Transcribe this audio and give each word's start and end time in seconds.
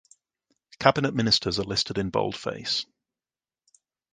Cabinet 0.79 1.13
ministers 1.13 1.59
are 1.59 1.63
listed 1.63 1.99
in 1.99 2.09
boldface. 2.09 2.87